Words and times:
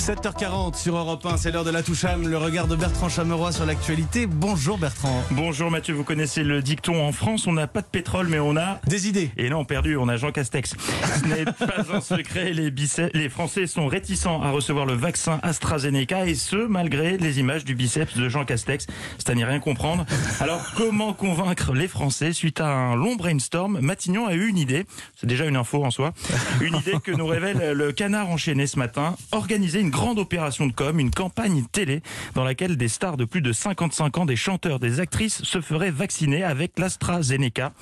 7h40 0.00 0.76
sur 0.76 0.96
Europe 0.96 1.26
1, 1.26 1.36
c'est 1.36 1.52
l'heure 1.52 1.62
de 1.62 1.70
la 1.70 1.82
toucham, 1.82 2.26
le 2.26 2.38
regard 2.38 2.66
de 2.66 2.74
Bertrand 2.74 3.10
Chameroy 3.10 3.52
sur 3.52 3.66
l'actualité. 3.66 4.26
Bonjour 4.26 4.78
Bertrand. 4.78 5.22
Bonjour 5.30 5.70
Mathieu, 5.70 5.92
vous 5.92 6.04
connaissez 6.04 6.42
le 6.42 6.62
dicton 6.62 7.06
en 7.06 7.12
France, 7.12 7.46
on 7.46 7.52
n'a 7.52 7.66
pas 7.66 7.82
de 7.82 7.86
pétrole 7.86 8.28
mais 8.28 8.38
on 8.38 8.56
a... 8.56 8.80
Des 8.86 9.08
idées. 9.08 9.30
Et 9.36 9.50
non, 9.50 9.66
perdu, 9.66 9.98
on 9.98 10.08
a 10.08 10.16
Jean 10.16 10.32
Castex. 10.32 10.74
Ce 10.74 11.28
n'est 11.28 11.44
pas 11.44 11.84
un 11.92 12.00
secret, 12.00 12.54
les, 12.54 12.70
biceps, 12.70 13.12
les 13.12 13.28
Français 13.28 13.66
sont 13.66 13.88
réticents 13.88 14.40
à 14.40 14.50
recevoir 14.50 14.86
le 14.86 14.94
vaccin 14.94 15.38
AstraZeneca 15.42 16.26
et 16.26 16.34
ce, 16.34 16.56
malgré 16.56 17.18
les 17.18 17.38
images 17.38 17.66
du 17.66 17.74
biceps 17.74 18.16
de 18.16 18.26
Jean 18.30 18.46
Castex. 18.46 18.86
C'est 19.18 19.28
à 19.28 19.34
n'y 19.34 19.44
rien 19.44 19.60
comprendre. 19.60 20.06
Alors, 20.40 20.62
comment 20.78 21.12
convaincre 21.12 21.74
les 21.74 21.88
Français 21.88 22.32
Suite 22.32 22.62
à 22.62 22.68
un 22.68 22.96
long 22.96 23.16
brainstorm, 23.16 23.78
Matignon 23.80 24.26
a 24.26 24.32
eu 24.32 24.48
une 24.48 24.58
idée, 24.58 24.86
c'est 25.14 25.26
déjà 25.26 25.44
une 25.44 25.56
info 25.56 25.84
en 25.84 25.90
soi, 25.90 26.14
une 26.62 26.76
idée 26.76 26.94
que 27.04 27.12
nous 27.12 27.26
révèle 27.26 27.72
le 27.72 27.92
canard 27.92 28.30
enchaîné 28.30 28.66
ce 28.66 28.78
matin, 28.78 29.14
organiser 29.32 29.78
une 29.78 29.89
grande 29.90 30.18
opération 30.18 30.66
de 30.66 30.72
com, 30.72 30.98
une 30.98 31.10
campagne 31.10 31.64
télé 31.70 32.02
dans 32.34 32.44
laquelle 32.44 32.76
des 32.76 32.88
stars 32.88 33.16
de 33.16 33.24
plus 33.24 33.42
de 33.42 33.52
55 33.52 34.18
ans, 34.18 34.26
des 34.26 34.36
chanteurs, 34.36 34.80
des 34.80 35.00
actrices 35.00 35.42
se 35.42 35.60
feraient 35.60 35.90
vacciner 35.90 36.42
avec 36.42 36.78
l'AstraZeneca. 36.78 37.72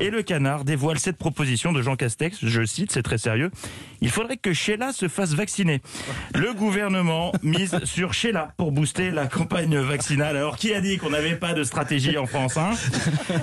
Et 0.00 0.10
le 0.10 0.22
canard 0.22 0.64
dévoile 0.64 0.98
cette 0.98 1.16
proposition 1.16 1.72
de 1.72 1.82
Jean 1.82 1.96
Castex, 1.96 2.38
je 2.42 2.64
cite, 2.64 2.92
c'est 2.92 3.02
très 3.02 3.18
sérieux, 3.18 3.50
il 4.00 4.10
faudrait 4.10 4.36
que 4.36 4.52
Sheila 4.52 4.92
se 4.92 5.08
fasse 5.08 5.34
vacciner. 5.34 5.80
Le 6.34 6.52
gouvernement 6.54 7.32
mise 7.42 7.78
sur 7.84 8.14
Sheila 8.14 8.52
pour 8.56 8.72
booster 8.72 9.10
la 9.10 9.26
campagne 9.26 9.78
vaccinale. 9.78 10.36
Alors 10.36 10.56
qui 10.56 10.74
a 10.74 10.80
dit 10.80 10.98
qu'on 10.98 11.10
n'avait 11.10 11.36
pas 11.36 11.54
de 11.54 11.64
stratégie 11.64 12.18
en 12.18 12.26
France 12.26 12.56
hein? 12.56 12.72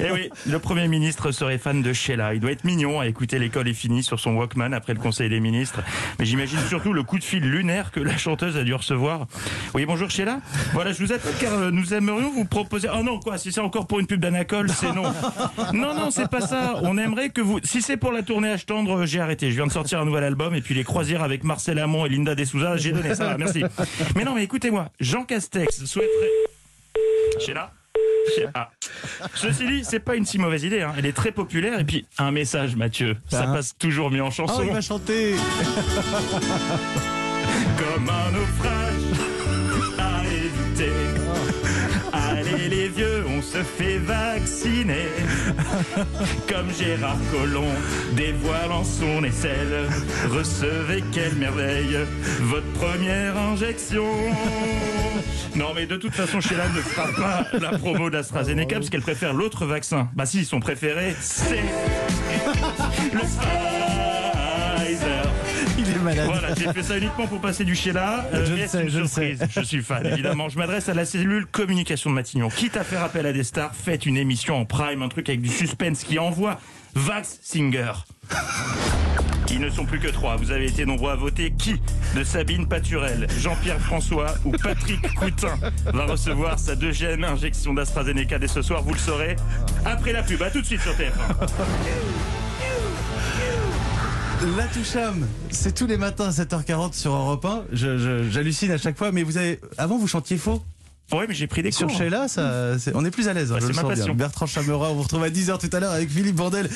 Eh 0.02 0.12
oui, 0.12 0.30
le 0.46 0.60
Premier 0.60 0.88
ministre 0.88 1.32
serait 1.32 1.58
fan 1.58 1.82
de 1.82 1.94
Sheila. 1.94 2.34
Il 2.34 2.40
doit 2.40 2.52
être 2.52 2.63
mignon 2.63 2.99
à 2.99 3.08
écouter 3.08 3.40
l'école 3.40 3.68
est 3.68 3.74
finie 3.74 4.04
sur 4.04 4.20
son 4.20 4.36
Walkman 4.36 4.74
après 4.74 4.94
le 4.94 4.99
Conseil 4.99 5.30
des 5.30 5.40
ministres. 5.40 5.82
Mais 6.20 6.26
j'imagine 6.26 6.60
surtout 6.68 6.94
le 6.94 7.04
coup 7.04 7.20
de 7.20 7.24
fil 7.24 7.44
lunaire 7.44 7.91
que 7.91 7.99
la 8.09 8.18
chanteuse 8.18 8.58
a 8.58 8.63
dû 8.63 8.73
recevoir. 8.73 9.27
Oui, 9.73 9.86
bonjour 9.86 10.09
Sheila. 10.09 10.40
Voilà, 10.73 10.91
je 10.91 11.04
vous 11.04 11.12
appelle 11.13 11.34
car 11.40 11.54
euh, 11.54 11.72
nous 11.72 11.94
aimerions 11.94 12.32
vous 12.32 12.46
proposer... 12.46 12.88
Oh 12.93 13.04
non, 13.04 13.20
quoi, 13.20 13.38
si 13.38 13.52
c'est 13.52 13.62
encore 13.62 13.88
pour 13.88 13.99
une 13.99 14.07
pub 14.07 14.20
d'Anacol, 14.20 14.70
c'est 14.70 14.91
non. 14.93 15.04
Non, 15.74 15.93
non, 15.93 16.12
c'est 16.12 16.27
pas 16.30 16.41
ça. 16.41 16.76
On 16.84 16.98
aimerait 16.98 17.30
que 17.30 17.41
vous... 17.41 17.60
Si 17.63 17.82
c'est 17.82 17.98
pour 17.98 18.12
la 18.12 18.24
tournée 18.24 18.54
H 18.55 18.65
tendre, 18.65 19.05
j'ai 19.05 19.20
arrêté. 19.20 19.52
Je 19.52 19.55
viens 19.55 19.68
de 19.68 19.71
sortir 19.71 19.99
un 19.99 20.05
nouvel 20.05 20.24
album 20.24 20.55
et 20.55 20.62
puis 20.62 20.74
les 20.76 20.84
croisières 20.84 21.24
avec 21.24 21.43
Marcel 21.43 21.80
Amont 21.80 22.05
et 22.05 22.10
Linda 22.10 22.35
Dessouza, 22.35 22.77
j'ai 22.77 22.91
donné 22.91 23.13
ça, 23.15 23.37
merci. 23.37 23.63
Mais 24.15 24.24
non, 24.24 24.34
mais 24.35 24.43
écoutez-moi, 24.43 24.90
Jean 24.99 25.24
Castex 25.24 25.85
souhaiterait... 25.85 26.10
Sheila? 27.46 27.71
Ah. 28.54 28.70
Ceci 29.34 29.65
dit, 29.65 29.84
c'est 29.84 29.99
pas 29.99 30.15
une 30.15 30.26
si 30.26 30.37
mauvaise 30.37 30.63
idée. 30.63 30.82
Hein. 30.82 30.93
Elle 30.98 31.05
est 31.07 31.13
très 31.15 31.32
populaire. 31.32 31.80
Et 31.80 31.84
puis, 31.84 32.05
un 32.20 32.32
message, 32.32 32.76
Mathieu. 32.76 33.18
Ça 33.27 33.46
Ah. 33.48 33.54
passe 33.54 33.76
toujours 33.77 34.12
mieux 34.12 34.21
en 34.24 34.30
chanson. 34.30 34.60
Oh, 34.60 34.63
il 34.68 34.71
va 34.74 34.82
chanter. 34.82 35.34
Comme 38.10 38.18
un 38.18 38.32
naufrage 38.32 39.05
à 39.99 40.24
éviter. 40.26 40.91
Allez 42.12 42.70
les 42.70 42.88
vieux, 42.88 43.24
on 43.27 43.41
se 43.41 43.60
fait 43.60 43.99
vacciner. 43.99 45.10
Comme 46.48 46.71
Gérard 46.74 47.18
Collomb 47.32 47.68
dévoilant 48.13 48.84
son 48.84 49.24
aisselle. 49.24 49.87
Recevez 50.32 51.04
quelle 51.12 51.35
merveille 51.35 51.99
votre 52.41 52.71
première 52.74 53.37
injection. 53.37 54.05
Non 55.55 55.74
mais 55.76 55.85
de 55.85 55.96
toute 55.96 56.13
façon 56.13 56.41
Sheila 56.41 56.68
ne 56.70 56.82
fera 56.82 57.07
pas 57.10 57.57
la 57.60 57.77
promo 57.77 58.10
d'AstraZeneca 58.10 58.77
parce 58.77 58.90
qu'elle 58.90 59.02
préfère 59.02 59.34
l'autre 59.34 59.65
vaccin. 59.65 60.10
Bah 60.15 60.26
si, 60.26 60.46
son 60.46 60.60
préféré 60.60 61.15
c'est 61.20 61.55
le 63.13 63.20
malade. 66.28 66.39
Voilà, 66.41 66.56
j'ai 66.56 66.73
fait 66.73 66.84
ça 66.84 66.97
uniquement 66.97 67.28
pour 67.28 67.39
passer 67.41 67.63
du 67.66 67.75
Sheila. 67.75 68.25
Euh, 68.34 68.45
Je 68.45 68.67
sais, 68.67 68.81
une 68.84 68.89
je 68.89 69.03
surprise. 69.06 69.44
Je 69.50 69.62
suis 69.62 69.81
fan, 69.81 70.06
évidemment. 70.06 70.50
Je 70.50 70.57
m'adresse 70.57 70.89
à 70.89 70.94
la 70.94 71.06
cellule 71.06 71.45
communication 71.45 72.09
de 72.09 72.16
Matignon. 72.16 72.50
Quitte 72.50 72.78
à 72.78 72.84
faire 72.84 73.03
appel 73.03 73.25
à 73.25 73.34
des 73.34 73.44
stars, 73.44 73.72
faites 73.75 74.06
une 74.06 74.17
émission 74.17 74.56
en 74.57 74.66
prime, 74.66 75.01
un 75.01 75.09
truc 75.09 75.29
avec 75.29 75.41
du 75.41 75.50
suspense 75.50 76.03
qui 76.03 76.19
envoie 76.19 76.59
Vax 76.96 77.40
Singer. 77.41 77.91
Ils 79.52 79.59
ne 79.59 79.69
sont 79.72 79.85
plus 79.85 80.00
que 80.00 80.09
trois. 80.09 80.35
Vous 80.35 80.52
avez 80.52 80.68
été 80.68 80.85
nombreux 80.85 81.12
à 81.12 81.16
voter. 81.16 81.52
Qui 81.58 81.81
de 82.16 82.24
Sabine 82.24 82.68
Paturel, 82.68 83.25
Jean-Pierre 83.40 83.79
François 83.79 84.35
ou 84.46 84.52
Patrick 84.52 85.02
Coutin 85.16 85.58
va 85.85 86.06
recevoir 86.06 86.59
sa 86.59 86.75
deuxième 86.75 87.24
injection 87.24 87.74
d'AstraZeneca 87.74 88.38
dès 88.38 88.47
ce 88.47 88.62
soir? 88.62 88.84
Vous 88.84 88.94
le 88.94 89.00
saurez 89.00 89.35
après 89.85 90.13
la 90.13 90.22
pub. 90.22 90.41
À 90.44 90.52
tout 90.52 90.62
de 90.62 90.66
suite 90.68 90.81
sur 90.81 90.94
TF1. 90.94 91.47
La 94.58 94.64
toucham, 94.68 95.28
c'est 95.52 95.76
tous 95.76 95.86
les 95.86 95.98
matins 95.98 96.28
à 96.28 96.32
7h40 96.32 96.94
sur 96.94 97.14
Europe 97.14 97.44
1. 97.44 97.64
Je- 97.74 97.98
je- 97.98 98.30
J'hallucine 98.30 98.72
à 98.72 98.78
chaque 98.78 98.98
fois, 98.98 99.12
mais 99.12 99.24
vous 99.24 99.38
avez. 99.38 99.60
Avant, 99.78 99.98
vous 99.98 100.08
chantiez 100.08 100.38
faux. 100.38 100.62
Ouais, 101.12 101.26
mais 101.28 101.34
j'ai 101.34 101.48
pris 101.48 101.64
des 101.64 101.72
Sur 101.72 101.88
cours. 101.88 101.98
Sheila, 101.98 102.28
ça, 102.28 102.76
on 102.94 103.04
est 103.04 103.10
plus 103.12 103.28
à 103.28 103.34
l'aise. 103.34 103.52
hein, 103.52 103.56
Bah, 103.56 103.62
c'est 103.62 103.74
ma 103.74 103.82
sens 103.82 103.86
bien. 103.92 103.96
passion. 103.98 104.14
Bertrand 104.16 104.46
Chameroy, 104.46 104.90
on 104.92 104.96
vous 104.96 105.02
retrouve 105.02 105.24
à 105.24 105.30
10h 105.32 105.58
tout 105.58 105.70
à 105.76 105.80
l'heure 105.80 105.92
avec 105.92 106.10
Philippe 106.10 106.36
Bordel. 106.36 106.70